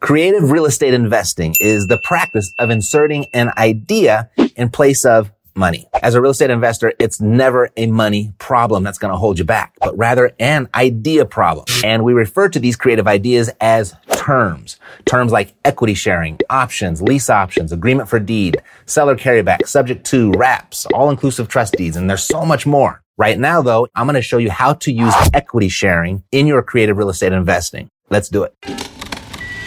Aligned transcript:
Creative 0.00 0.50
real 0.50 0.66
estate 0.66 0.92
investing 0.92 1.54
is 1.58 1.86
the 1.86 1.98
practice 1.98 2.52
of 2.58 2.68
inserting 2.68 3.26
an 3.32 3.50
idea 3.56 4.30
in 4.54 4.68
place 4.68 5.06
of 5.06 5.32
money. 5.54 5.88
As 6.02 6.14
a 6.14 6.20
real 6.20 6.32
estate 6.32 6.50
investor, 6.50 6.92
it's 6.98 7.18
never 7.18 7.70
a 7.78 7.86
money 7.86 8.34
problem 8.38 8.84
that's 8.84 8.98
going 8.98 9.10
to 9.10 9.16
hold 9.16 9.38
you 9.38 9.46
back, 9.46 9.72
but 9.80 9.96
rather 9.96 10.32
an 10.38 10.68
idea 10.74 11.24
problem. 11.24 11.64
And 11.82 12.04
we 12.04 12.12
refer 12.12 12.50
to 12.50 12.60
these 12.60 12.76
creative 12.76 13.08
ideas 13.08 13.50
as 13.58 13.94
terms. 14.12 14.78
Terms 15.06 15.32
like 15.32 15.54
equity 15.64 15.94
sharing, 15.94 16.38
options, 16.50 17.00
lease 17.00 17.30
options, 17.30 17.72
agreement 17.72 18.10
for 18.10 18.18
deed, 18.18 18.58
seller 18.84 19.16
carryback, 19.16 19.66
subject 19.66 20.04
to, 20.08 20.30
wraps, 20.32 20.84
all-inclusive 20.92 21.48
trust 21.48 21.72
deeds, 21.72 21.96
and 21.96 22.08
there's 22.08 22.22
so 22.22 22.44
much 22.44 22.66
more. 22.66 23.00
Right 23.16 23.38
now, 23.38 23.62
though, 23.62 23.88
I'm 23.94 24.04
going 24.04 24.14
to 24.14 24.22
show 24.22 24.36
you 24.36 24.50
how 24.50 24.74
to 24.74 24.92
use 24.92 25.14
equity 25.32 25.70
sharing 25.70 26.22
in 26.32 26.46
your 26.46 26.62
creative 26.62 26.98
real 26.98 27.08
estate 27.08 27.32
investing. 27.32 27.88
Let's 28.10 28.28
do 28.28 28.42
it. 28.42 28.95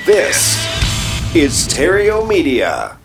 This 0.09 0.57
is 1.35 1.67
Theriault 1.67 2.27
Media. 2.27 2.97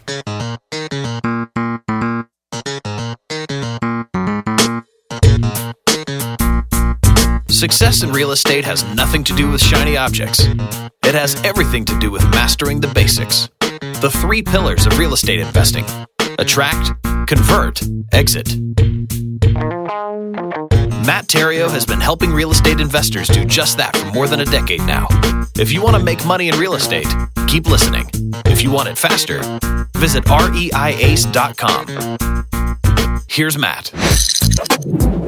Success 7.51 8.03
in 8.03 8.11
real 8.11 8.31
estate 8.31 8.65
has 8.65 8.83
nothing 8.95 9.23
to 9.25 9.35
do 9.35 9.51
with 9.51 9.63
shiny 9.63 9.99
objects. 9.99 10.41
It 11.05 11.15
has 11.15 11.35
everything 11.45 11.85
to 11.85 11.99
do 11.99 12.11
with 12.11 12.23
mastering 12.31 12.81
the 12.81 12.89
basics. 12.89 13.51
The 13.61 14.11
three 14.23 14.41
pillars 14.41 14.87
of 14.87 14.99
real 14.99 15.13
estate 15.13 15.41
investing 15.41 15.85
attract, 16.39 16.91
convert, 17.29 17.83
exit. 18.13 18.57
Matt 21.05 21.27
Theriault 21.27 21.71
has 21.71 21.85
been 21.85 22.01
helping 22.01 22.33
real 22.33 22.51
estate 22.51 22.81
investors 22.81 23.29
do 23.29 23.45
just 23.45 23.77
that 23.77 23.95
for 23.95 24.07
more 24.13 24.27
than 24.27 24.41
a 24.41 24.47
decade 24.47 24.81
now. 24.87 25.07
If 25.57 25.71
you 25.73 25.81
want 25.83 25.97
to 25.97 26.03
make 26.03 26.25
money 26.27 26.49
in 26.49 26.59
real 26.59 26.75
estate, 26.75 27.07
keep 27.47 27.67
listening. 27.67 28.11
If 28.47 28.63
you 28.63 28.73
want 28.73 28.89
it 28.89 28.99
faster, 28.99 29.39
visit 29.95 30.25
reiace.com. 30.25 31.87
Here's 33.35 33.59
Matt. 33.59 33.91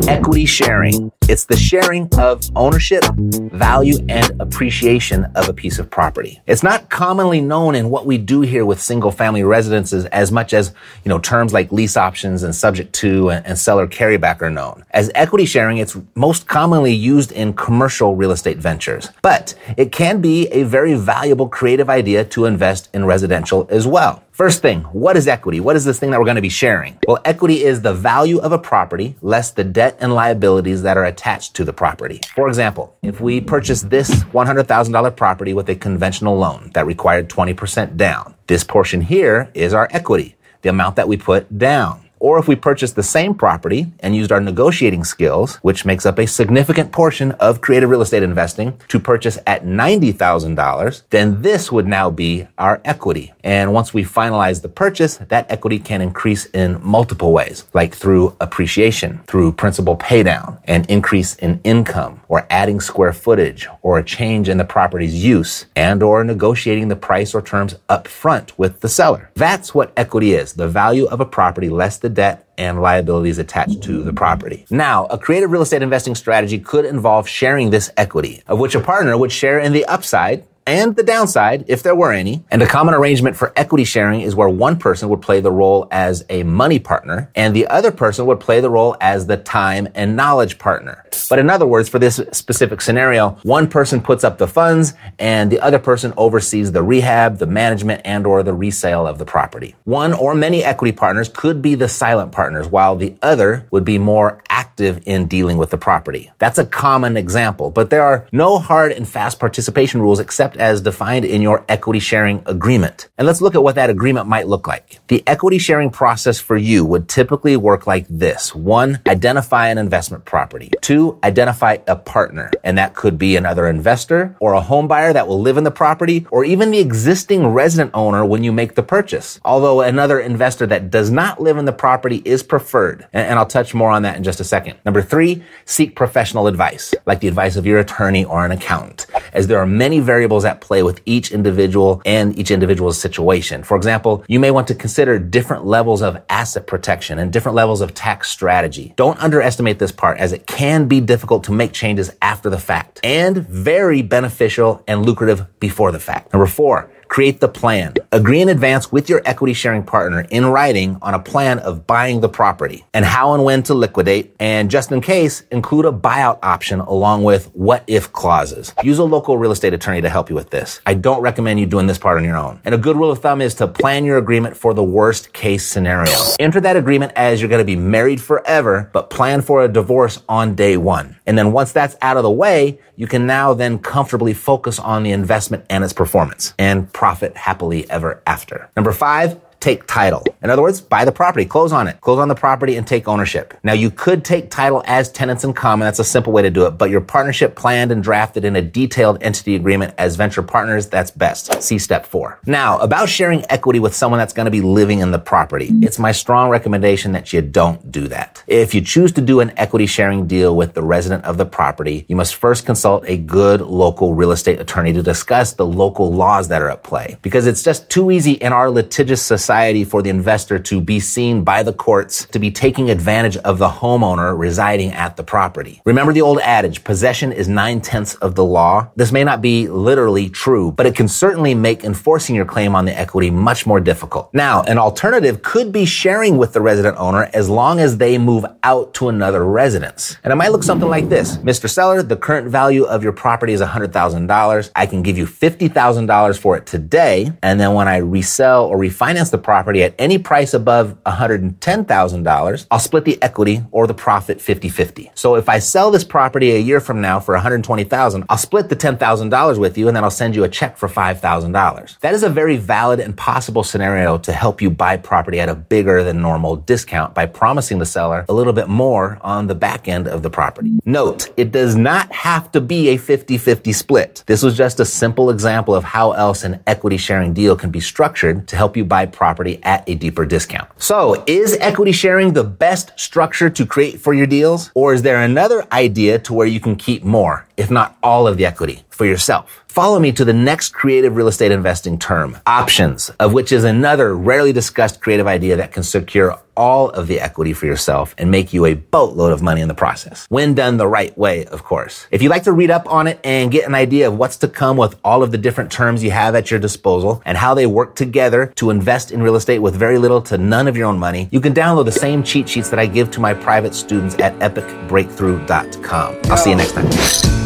Equity 0.06 0.46
sharing. 0.46 1.10
It's 1.28 1.46
the 1.46 1.56
sharing 1.56 2.08
of 2.20 2.40
ownership, 2.54 3.02
value, 3.50 3.96
and 4.08 4.30
appreciation 4.40 5.24
of 5.34 5.48
a 5.48 5.52
piece 5.52 5.80
of 5.80 5.90
property. 5.90 6.40
It's 6.46 6.62
not 6.62 6.88
commonly 6.88 7.40
known 7.40 7.74
in 7.74 7.90
what 7.90 8.06
we 8.06 8.16
do 8.16 8.42
here 8.42 8.64
with 8.64 8.80
single 8.80 9.10
family 9.10 9.42
residences 9.42 10.04
as 10.06 10.30
much 10.30 10.54
as, 10.54 10.72
you 11.04 11.08
know, 11.08 11.18
terms 11.18 11.52
like 11.52 11.72
lease 11.72 11.96
options 11.96 12.44
and 12.44 12.54
subject 12.54 12.92
to 12.94 13.30
and, 13.30 13.44
and 13.44 13.58
seller 13.58 13.88
carryback 13.88 14.40
are 14.40 14.50
known. 14.50 14.84
As 14.92 15.10
equity 15.16 15.44
sharing, 15.44 15.78
it's 15.78 15.96
most 16.14 16.46
commonly 16.46 16.94
used 16.94 17.32
in 17.32 17.54
commercial 17.54 18.14
real 18.14 18.30
estate 18.30 18.58
ventures, 18.58 19.10
but 19.20 19.56
it 19.76 19.90
can 19.90 20.20
be 20.20 20.46
a 20.52 20.62
very 20.62 20.94
valuable 20.94 21.48
creative 21.48 21.90
idea 21.90 22.24
to 22.26 22.44
invest 22.44 22.88
in 22.94 23.04
residential 23.04 23.66
as 23.68 23.84
well. 23.84 24.22
First 24.36 24.60
thing, 24.60 24.82
what 24.92 25.16
is 25.16 25.28
equity? 25.28 25.60
What 25.60 25.76
is 25.76 25.86
this 25.86 25.98
thing 25.98 26.10
that 26.10 26.18
we're 26.18 26.26
going 26.26 26.36
to 26.36 26.42
be 26.42 26.50
sharing? 26.50 26.98
Well, 27.08 27.18
equity 27.24 27.64
is 27.64 27.80
the 27.80 27.94
value 27.94 28.36
of 28.36 28.52
a 28.52 28.58
property 28.58 29.16
less 29.22 29.50
the 29.50 29.64
debt 29.64 29.96
and 29.98 30.14
liabilities 30.14 30.82
that 30.82 30.98
are 30.98 31.06
attached 31.06 31.54
to 31.54 31.64
the 31.64 31.72
property. 31.72 32.20
For 32.34 32.46
example, 32.46 32.94
if 33.00 33.18
we 33.18 33.40
purchase 33.40 33.80
this 33.80 34.10
$100,000 34.10 35.16
property 35.16 35.54
with 35.54 35.70
a 35.70 35.74
conventional 35.74 36.36
loan 36.36 36.70
that 36.74 36.84
required 36.84 37.30
20% 37.30 37.96
down, 37.96 38.34
this 38.46 38.62
portion 38.62 39.00
here 39.00 39.50
is 39.54 39.72
our 39.72 39.88
equity, 39.90 40.36
the 40.60 40.68
amount 40.68 40.96
that 40.96 41.08
we 41.08 41.16
put 41.16 41.56
down. 41.56 42.05
Or 42.18 42.38
if 42.38 42.48
we 42.48 42.56
purchased 42.56 42.96
the 42.96 43.02
same 43.02 43.34
property 43.34 43.86
and 44.00 44.16
used 44.16 44.32
our 44.32 44.40
negotiating 44.40 45.04
skills, 45.04 45.56
which 45.56 45.84
makes 45.84 46.06
up 46.06 46.18
a 46.18 46.26
significant 46.26 46.92
portion 46.92 47.32
of 47.32 47.60
creative 47.60 47.90
real 47.90 48.02
estate 48.02 48.22
investing, 48.22 48.80
to 48.88 48.98
purchase 48.98 49.38
at 49.46 49.64
$90,000, 49.64 51.02
then 51.10 51.42
this 51.42 51.70
would 51.70 51.86
now 51.86 52.10
be 52.10 52.48
our 52.58 52.80
equity. 52.84 53.32
And 53.44 53.72
once 53.72 53.92
we 53.92 54.02
finalize 54.02 54.62
the 54.62 54.68
purchase, 54.68 55.18
that 55.18 55.50
equity 55.50 55.78
can 55.78 56.00
increase 56.00 56.46
in 56.46 56.80
multiple 56.82 57.32
ways, 57.32 57.66
like 57.74 57.94
through 57.94 58.36
appreciation, 58.40 59.20
through 59.26 59.52
principal 59.52 59.96
paydown, 59.96 60.58
an 60.64 60.84
increase 60.88 61.36
in 61.36 61.60
income, 61.64 62.20
or 62.28 62.46
adding 62.50 62.80
square 62.80 63.12
footage, 63.12 63.68
or 63.82 63.98
a 63.98 64.04
change 64.04 64.48
in 64.48 64.58
the 64.58 64.64
property's 64.64 65.22
use, 65.24 65.66
and 65.76 66.02
or 66.02 66.24
negotiating 66.24 66.88
the 66.88 66.96
price 66.96 67.34
or 67.34 67.42
terms 67.42 67.74
up 67.88 68.08
front 68.08 68.58
with 68.58 68.80
the 68.80 68.88
seller. 68.88 69.30
That's 69.34 69.74
what 69.74 69.92
equity 69.96 70.32
is, 70.32 70.54
the 70.54 70.68
value 70.68 71.06
of 71.06 71.20
a 71.20 71.26
property 71.26 71.68
less 71.68 71.98
the 72.06 72.14
debt 72.14 72.46
and 72.56 72.80
liabilities 72.80 73.38
attached 73.38 73.82
to 73.82 74.04
the 74.04 74.12
property. 74.12 74.64
Now, 74.70 75.06
a 75.06 75.18
creative 75.18 75.50
real 75.50 75.62
estate 75.62 75.82
investing 75.82 76.14
strategy 76.14 76.60
could 76.60 76.84
involve 76.84 77.28
sharing 77.28 77.70
this 77.70 77.90
equity, 77.96 78.42
of 78.46 78.60
which 78.60 78.76
a 78.76 78.80
partner 78.80 79.18
would 79.18 79.32
share 79.32 79.58
in 79.58 79.72
the 79.72 79.84
upside 79.86 80.44
and 80.66 80.96
the 80.96 81.02
downside, 81.02 81.64
if 81.68 81.82
there 81.82 81.94
were 81.94 82.12
any. 82.12 82.44
And 82.50 82.62
a 82.62 82.66
common 82.66 82.94
arrangement 82.94 83.36
for 83.36 83.52
equity 83.56 83.84
sharing 83.84 84.20
is 84.20 84.34
where 84.34 84.48
one 84.48 84.78
person 84.78 85.08
would 85.08 85.22
play 85.22 85.40
the 85.40 85.52
role 85.52 85.86
as 85.90 86.24
a 86.28 86.42
money 86.42 86.78
partner 86.78 87.30
and 87.34 87.54
the 87.54 87.66
other 87.68 87.92
person 87.92 88.26
would 88.26 88.40
play 88.40 88.60
the 88.60 88.70
role 88.70 88.96
as 89.00 89.26
the 89.26 89.36
time 89.36 89.88
and 89.94 90.16
knowledge 90.16 90.58
partner. 90.58 91.04
But 91.28 91.38
in 91.38 91.50
other 91.50 91.66
words, 91.66 91.88
for 91.88 91.98
this 91.98 92.20
specific 92.32 92.80
scenario, 92.80 93.30
one 93.42 93.68
person 93.68 94.00
puts 94.00 94.24
up 94.24 94.38
the 94.38 94.48
funds 94.48 94.94
and 95.18 95.50
the 95.50 95.60
other 95.60 95.78
person 95.78 96.12
oversees 96.16 96.72
the 96.72 96.82
rehab, 96.82 97.38
the 97.38 97.46
management, 97.46 98.02
and 98.04 98.26
or 98.26 98.42
the 98.42 98.54
resale 98.54 99.06
of 99.06 99.18
the 99.18 99.24
property. 99.24 99.74
One 99.84 100.12
or 100.12 100.34
many 100.34 100.64
equity 100.64 100.92
partners 100.92 101.28
could 101.28 101.62
be 101.62 101.74
the 101.74 101.88
silent 101.88 102.32
partners 102.32 102.68
while 102.68 102.96
the 102.96 103.14
other 103.22 103.66
would 103.70 103.84
be 103.84 103.98
more 103.98 104.42
active 104.48 105.02
in 105.06 105.26
dealing 105.26 105.56
with 105.56 105.70
the 105.70 105.78
property. 105.78 106.30
That's 106.38 106.58
a 106.58 106.66
common 106.66 107.16
example, 107.16 107.70
but 107.70 107.90
there 107.90 108.02
are 108.02 108.26
no 108.32 108.58
hard 108.58 108.92
and 108.92 109.08
fast 109.08 109.38
participation 109.38 110.00
rules 110.00 110.20
except 110.20 110.55
as 110.56 110.80
defined 110.80 111.24
in 111.24 111.42
your 111.42 111.64
equity 111.68 112.00
sharing 112.00 112.42
agreement. 112.46 113.08
And 113.18 113.26
let's 113.26 113.40
look 113.40 113.54
at 113.54 113.62
what 113.62 113.74
that 113.74 113.90
agreement 113.90 114.28
might 114.28 114.48
look 114.48 114.66
like. 114.66 115.00
The 115.08 115.22
equity 115.26 115.58
sharing 115.58 115.90
process 115.90 116.38
for 116.38 116.56
you 116.56 116.84
would 116.84 117.08
typically 117.08 117.56
work 117.56 117.86
like 117.86 118.06
this. 118.08 118.54
One, 118.54 119.00
identify 119.06 119.68
an 119.68 119.78
investment 119.78 120.24
property. 120.24 120.70
Two, 120.80 121.18
identify 121.22 121.78
a 121.86 121.96
partner. 121.96 122.50
And 122.64 122.78
that 122.78 122.94
could 122.94 123.18
be 123.18 123.36
another 123.36 123.66
investor 123.66 124.36
or 124.40 124.54
a 124.54 124.60
home 124.60 124.88
buyer 124.88 125.12
that 125.12 125.28
will 125.28 125.40
live 125.40 125.56
in 125.56 125.64
the 125.64 125.70
property 125.70 126.26
or 126.30 126.44
even 126.44 126.70
the 126.70 126.78
existing 126.78 127.46
resident 127.46 127.90
owner 127.94 128.24
when 128.24 128.42
you 128.42 128.52
make 128.52 128.74
the 128.74 128.82
purchase. 128.82 129.40
Although 129.44 129.82
another 129.82 130.18
investor 130.18 130.66
that 130.66 130.90
does 130.90 131.10
not 131.10 131.40
live 131.40 131.58
in 131.58 131.64
the 131.64 131.72
property 131.72 132.22
is 132.24 132.42
preferred. 132.42 133.06
And 133.12 133.38
I'll 133.38 133.46
touch 133.46 133.74
more 133.74 133.90
on 133.90 134.02
that 134.02 134.16
in 134.16 134.24
just 134.24 134.40
a 134.40 134.44
second. 134.44 134.78
Number 134.84 135.02
three, 135.02 135.42
seek 135.64 135.94
professional 135.94 136.46
advice, 136.46 136.94
like 137.04 137.20
the 137.20 137.28
advice 137.28 137.56
of 137.56 137.66
your 137.66 137.78
attorney 137.78 138.24
or 138.24 138.44
an 138.44 138.52
accountant, 138.52 139.06
as 139.32 139.46
there 139.46 139.58
are 139.58 139.66
many 139.66 140.00
variables 140.00 140.44
at 140.46 140.60
play 140.60 140.82
with 140.82 141.00
each 141.04 141.32
individual 141.32 142.00
and 142.06 142.38
each 142.38 142.50
individual's 142.50 143.00
situation. 143.00 143.62
For 143.62 143.76
example, 143.76 144.24
you 144.28 144.40
may 144.40 144.50
want 144.50 144.68
to 144.68 144.74
consider 144.74 145.18
different 145.18 145.66
levels 145.66 146.02
of 146.02 146.22
asset 146.30 146.66
protection 146.66 147.18
and 147.18 147.32
different 147.32 147.56
levels 147.56 147.80
of 147.80 147.94
tax 147.94 148.30
strategy. 148.30 148.94
Don't 148.96 149.22
underestimate 149.22 149.78
this 149.78 149.92
part 149.92 150.18
as 150.18 150.32
it 150.32 150.46
can 150.46 150.88
be 150.88 151.00
difficult 151.00 151.44
to 151.44 151.52
make 151.52 151.72
changes 151.72 152.10
after 152.22 152.48
the 152.48 152.58
fact 152.58 153.00
and 153.04 153.36
very 153.36 154.02
beneficial 154.02 154.82
and 154.88 155.04
lucrative 155.04 155.46
before 155.60 155.92
the 155.92 156.00
fact. 156.00 156.32
Number 156.32 156.46
four, 156.46 156.90
Create 157.08 157.40
the 157.40 157.48
plan. 157.48 157.94
Agree 158.12 158.40
in 158.40 158.48
advance 158.48 158.92
with 158.92 159.08
your 159.08 159.22
equity 159.24 159.52
sharing 159.54 159.82
partner 159.82 160.26
in 160.30 160.46
writing 160.46 160.98
on 161.02 161.14
a 161.14 161.18
plan 161.18 161.58
of 161.60 161.86
buying 161.86 162.20
the 162.20 162.28
property 162.28 162.84
and 162.92 163.04
how 163.04 163.34
and 163.34 163.44
when 163.44 163.62
to 163.64 163.74
liquidate. 163.74 164.34
And 164.40 164.70
just 164.70 164.92
in 164.92 165.00
case, 165.00 165.42
include 165.50 165.86
a 165.86 165.92
buyout 165.92 166.38
option 166.42 166.80
along 166.80 167.24
with 167.24 167.46
what 167.54 167.84
if 167.86 168.12
clauses. 168.12 168.74
Use 168.82 168.98
a 168.98 169.04
local 169.04 169.38
real 169.38 169.52
estate 169.52 169.72
attorney 169.72 170.02
to 170.02 170.08
help 170.08 170.28
you 170.28 170.34
with 170.36 170.50
this. 170.50 170.80
I 170.86 170.94
don't 170.94 171.20
recommend 171.20 171.60
you 171.60 171.66
doing 171.66 171.86
this 171.86 171.98
part 171.98 172.18
on 172.18 172.24
your 172.24 172.36
own. 172.36 172.60
And 172.64 172.74
a 172.74 172.78
good 172.78 172.96
rule 172.96 173.10
of 173.10 173.20
thumb 173.20 173.40
is 173.40 173.54
to 173.56 173.68
plan 173.68 174.04
your 174.04 174.18
agreement 174.18 174.56
for 174.56 174.74
the 174.74 174.84
worst 174.84 175.32
case 175.32 175.66
scenario. 175.66 176.12
Enter 176.38 176.60
that 176.60 176.76
agreement 176.76 177.12
as 177.16 177.40
you're 177.40 177.48
going 177.50 177.60
to 177.60 177.64
be 177.64 177.76
married 177.76 178.20
forever, 178.20 178.90
but 178.92 179.10
plan 179.10 179.42
for 179.42 179.64
a 179.64 179.68
divorce 179.68 180.22
on 180.28 180.54
day 180.54 180.76
one. 180.76 181.16
And 181.26 181.36
then 181.36 181.52
once 181.52 181.72
that's 181.72 181.96
out 182.02 182.16
of 182.16 182.22
the 182.22 182.30
way, 182.30 182.78
you 182.96 183.06
can 183.06 183.26
now 183.26 183.52
then 183.52 183.78
comfortably 183.78 184.32
focus 184.32 184.78
on 184.78 185.02
the 185.02 185.12
investment 185.12 185.66
and 185.68 185.84
its 185.84 185.92
performance 185.92 186.54
and 186.58 186.90
profit 187.06 187.36
happily 187.36 187.88
ever 187.88 188.20
after. 188.26 188.68
Number 188.74 188.90
five, 188.90 189.40
take 189.66 189.84
title. 189.88 190.24
In 190.44 190.50
other 190.50 190.62
words, 190.62 190.80
buy 190.80 191.04
the 191.04 191.10
property, 191.10 191.44
close 191.44 191.72
on 191.72 191.88
it, 191.88 192.00
close 192.00 192.20
on 192.20 192.28
the 192.28 192.36
property 192.36 192.76
and 192.76 192.86
take 192.86 193.08
ownership. 193.08 193.52
Now 193.64 193.72
you 193.72 193.90
could 193.90 194.24
take 194.24 194.48
title 194.48 194.80
as 194.86 195.10
tenants 195.10 195.42
in 195.42 195.54
common. 195.54 195.86
That's 195.86 195.98
a 195.98 196.04
simple 196.04 196.32
way 196.32 196.42
to 196.42 196.50
do 196.50 196.66
it, 196.66 196.78
but 196.78 196.88
your 196.88 197.00
partnership 197.00 197.56
planned 197.56 197.90
and 197.90 198.00
drafted 198.00 198.44
in 198.44 198.54
a 198.54 198.62
detailed 198.62 199.20
entity 199.24 199.56
agreement 199.56 199.92
as 199.98 200.14
venture 200.14 200.44
partners, 200.44 200.86
that's 200.86 201.10
best. 201.10 201.64
See 201.64 201.80
step 201.80 202.06
four. 202.06 202.38
Now 202.46 202.78
about 202.78 203.08
sharing 203.08 203.44
equity 203.50 203.80
with 203.80 203.92
someone 203.92 204.18
that's 204.18 204.32
going 204.32 204.44
to 204.44 204.52
be 204.52 204.60
living 204.60 205.00
in 205.00 205.10
the 205.10 205.18
property. 205.18 205.68
It's 205.82 205.98
my 205.98 206.12
strong 206.12 206.48
recommendation 206.48 207.10
that 207.12 207.32
you 207.32 207.42
don't 207.42 207.90
do 207.90 208.06
that. 208.06 208.44
If 208.46 208.72
you 208.72 208.80
choose 208.82 209.10
to 209.12 209.20
do 209.20 209.40
an 209.40 209.52
equity 209.56 209.86
sharing 209.86 210.28
deal 210.28 210.54
with 210.54 210.74
the 210.74 210.82
resident 210.82 211.24
of 211.24 211.38
the 211.38 211.46
property, 211.46 212.06
you 212.08 212.14
must 212.14 212.36
first 212.36 212.66
consult 212.66 213.02
a 213.08 213.16
good 213.16 213.60
local 213.62 214.14
real 214.14 214.30
estate 214.30 214.60
attorney 214.60 214.92
to 214.92 215.02
discuss 215.02 215.54
the 215.54 215.66
local 215.66 216.12
laws 216.12 216.46
that 216.48 216.62
are 216.62 216.70
at 216.70 216.84
play 216.84 217.16
because 217.20 217.48
it's 217.48 217.64
just 217.64 217.90
too 217.90 218.12
easy 218.12 218.34
in 218.34 218.52
our 218.52 218.70
litigious 218.70 219.22
society 219.22 219.55
society 219.56 219.84
for 219.84 220.02
the 220.02 220.10
investor 220.10 220.58
to 220.58 220.82
be 220.82 221.00
seen 221.00 221.42
by 221.42 221.62
the 221.62 221.72
courts 221.72 222.26
to 222.26 222.38
be 222.38 222.50
taking 222.50 222.90
advantage 222.90 223.38
of 223.38 223.56
the 223.58 223.66
homeowner 223.66 224.38
residing 224.38 224.90
at 224.92 225.16
the 225.16 225.22
property. 225.22 225.80
Remember 225.86 226.12
the 226.12 226.20
old 226.20 226.40
adage, 226.40 226.84
possession 226.84 227.32
is 227.32 227.48
nine 227.48 227.80
tenths 227.80 228.16
of 228.16 228.34
the 228.34 228.44
law? 228.44 228.90
This 228.96 229.12
may 229.12 229.24
not 229.24 229.40
be 229.40 229.66
literally 229.66 230.28
true, 230.28 230.72
but 230.72 230.84
it 230.84 230.94
can 230.94 231.08
certainly 231.08 231.54
make 231.54 231.84
enforcing 231.84 232.36
your 232.36 232.44
claim 232.44 232.74
on 232.74 232.84
the 232.84 232.98
equity 232.98 233.30
much 233.30 233.64
more 233.64 233.80
difficult. 233.80 234.28
Now, 234.34 234.62
an 234.64 234.76
alternative 234.76 235.40
could 235.40 235.72
be 235.72 235.86
sharing 235.86 236.36
with 236.36 236.52
the 236.52 236.60
resident 236.60 236.98
owner 236.98 237.30
as 237.32 237.48
long 237.48 237.80
as 237.80 237.96
they 237.96 238.18
move 238.18 238.44
out 238.62 238.92
to 238.94 239.08
another 239.08 239.42
residence. 239.42 240.18
And 240.22 240.34
it 240.34 240.36
might 240.36 240.52
look 240.52 240.64
something 240.64 240.90
like 240.90 241.08
this. 241.08 241.38
Mr. 241.38 241.66
Seller, 241.66 242.02
the 242.02 242.16
current 242.18 242.48
value 242.48 242.84
of 242.84 243.02
your 243.02 243.12
property 243.12 243.54
is 243.54 243.62
$100,000. 243.62 244.70
I 244.76 244.84
can 244.84 245.02
give 245.02 245.16
you 245.16 245.24
$50,000 245.24 246.38
for 246.38 246.58
it 246.58 246.66
today. 246.66 247.32
And 247.42 247.58
then 247.58 247.72
when 247.72 247.88
I 247.88 247.96
resell 247.96 248.66
or 248.66 248.76
refinance 248.76 249.30
the 249.30 249.45
property 249.46 249.84
at 249.84 249.94
any 249.96 250.18
price 250.18 250.54
above 250.54 250.98
$110,000, 251.04 252.66
I'll 252.68 252.78
split 252.80 253.04
the 253.04 253.22
equity 253.22 253.62
or 253.70 253.86
the 253.86 253.94
profit 253.94 254.38
50-50. 254.38 255.12
So 255.14 255.36
if 255.36 255.48
I 255.48 255.60
sell 255.60 255.92
this 255.92 256.02
property 256.02 256.50
a 256.50 256.58
year 256.58 256.80
from 256.80 257.00
now 257.00 257.20
for 257.20 257.32
120,000, 257.34 258.24
I'll 258.28 258.38
split 258.38 258.68
the 258.68 258.74
$10,000 258.74 259.58
with 259.58 259.78
you 259.78 259.86
and 259.86 259.96
then 259.96 260.02
I'll 260.02 260.10
send 260.10 260.34
you 260.34 260.42
a 260.42 260.48
check 260.48 260.76
for 260.76 260.88
$5,000. 260.88 262.00
That 262.00 262.12
is 262.12 262.24
a 262.24 262.28
very 262.28 262.56
valid 262.56 262.98
and 262.98 263.16
possible 263.16 263.62
scenario 263.62 264.18
to 264.18 264.32
help 264.32 264.60
you 264.60 264.68
buy 264.68 264.96
property 264.96 265.38
at 265.38 265.48
a 265.48 265.54
bigger 265.54 266.02
than 266.02 266.20
normal 266.20 266.56
discount 266.56 267.14
by 267.14 267.26
promising 267.26 267.78
the 267.78 267.86
seller 267.86 268.24
a 268.28 268.32
little 268.32 268.52
bit 268.52 268.68
more 268.68 269.16
on 269.20 269.46
the 269.46 269.54
back 269.54 269.86
end 269.86 270.08
of 270.08 270.24
the 270.24 270.30
property. 270.30 270.80
Note, 270.84 271.30
it 271.36 271.52
does 271.52 271.76
not 271.76 272.10
have 272.10 272.50
to 272.50 272.60
be 272.60 272.88
a 272.88 272.98
50-50 272.98 273.72
split. 273.72 274.24
This 274.26 274.42
was 274.42 274.56
just 274.56 274.80
a 274.80 274.84
simple 274.84 275.30
example 275.30 275.76
of 275.76 275.84
how 275.84 276.10
else 276.12 276.42
an 276.42 276.58
equity 276.66 276.96
sharing 276.96 277.32
deal 277.32 277.54
can 277.54 277.70
be 277.70 277.78
structured 277.78 278.48
to 278.48 278.56
help 278.56 278.76
you 278.76 278.84
buy 278.84 279.06
property 279.26 279.58
at 279.64 279.82
a 279.88 279.94
deeper 279.96 280.24
discount. 280.24 280.68
So 280.78 281.24
is 281.26 281.56
equity 281.60 281.90
sharing 281.90 282.32
the 282.32 282.44
best 282.44 282.92
structure 282.96 283.50
to 283.50 283.66
create 283.66 284.00
for 284.00 284.14
your 284.14 284.26
deals? 284.26 284.70
Or 284.74 284.94
is 284.94 285.02
there 285.02 285.20
another 285.20 285.66
idea 285.72 286.20
to 286.20 286.32
where 286.32 286.46
you 286.46 286.60
can 286.60 286.76
keep 286.76 287.02
more, 287.02 287.45
if 287.56 287.70
not 287.70 287.96
all 288.02 288.26
of 288.26 288.36
the 288.36 288.46
equity 288.46 288.82
for 288.88 289.04
yourself? 289.04 289.64
Follow 289.76 289.98
me 289.98 290.10
to 290.10 290.24
the 290.24 290.32
next 290.32 290.72
creative 290.72 291.16
real 291.16 291.28
estate 291.28 291.52
investing 291.52 291.98
term, 291.98 292.38
options, 292.46 293.10
of 293.20 293.34
which 293.34 293.52
is 293.52 293.62
another 293.62 294.16
rarely 294.16 294.50
discussed 294.50 295.02
creative 295.02 295.26
idea 295.26 295.56
that 295.56 295.70
can 295.70 295.82
secure 295.82 296.40
all 296.56 296.88
of 296.88 297.06
the 297.06 297.20
equity 297.20 297.52
for 297.52 297.66
yourself 297.66 298.14
and 298.16 298.30
make 298.30 298.54
you 298.54 298.64
a 298.64 298.72
boatload 298.72 299.34
of 299.34 299.42
money 299.42 299.60
in 299.60 299.68
the 299.68 299.74
process. 299.74 300.24
When 300.30 300.54
done 300.54 300.78
the 300.78 300.88
right 300.88 301.16
way, 301.18 301.44
of 301.44 301.62
course. 301.62 302.06
If 302.10 302.22
you'd 302.22 302.30
like 302.30 302.44
to 302.44 302.52
read 302.52 302.70
up 302.70 302.90
on 302.90 303.06
it 303.06 303.20
and 303.22 303.50
get 303.50 303.68
an 303.68 303.74
idea 303.74 304.08
of 304.08 304.16
what's 304.16 304.38
to 304.38 304.48
come 304.48 304.78
with 304.78 304.98
all 305.04 305.22
of 305.22 305.30
the 305.30 305.36
different 305.36 305.70
terms 305.70 306.02
you 306.02 306.10
have 306.10 306.34
at 306.34 306.50
your 306.50 306.58
disposal 306.58 307.20
and 307.26 307.36
how 307.36 307.52
they 307.52 307.66
work 307.66 307.94
together 307.96 308.54
to 308.56 308.70
invest 308.70 309.12
in 309.12 309.22
real 309.22 309.36
estate 309.36 309.58
with 309.58 309.76
very 309.76 309.98
little 309.98 310.22
to 310.22 310.38
none 310.38 310.68
of 310.68 310.74
your 310.74 310.86
own 310.86 310.98
money, 310.98 311.28
you 311.30 311.40
can 311.42 311.52
download 311.52 311.84
the 311.84 311.92
same 311.92 312.22
cheat 312.22 312.48
sheets 312.48 312.70
that 312.70 312.78
I 312.78 312.86
give 312.86 313.10
to 313.10 313.20
my 313.20 313.34
private 313.34 313.74
students 313.74 314.14
at 314.14 314.34
epicbreakthrough.com. 314.38 316.16
I'll 316.24 316.36
see 316.38 316.48
you 316.48 316.56
next 316.56 316.72
time. 316.72 317.45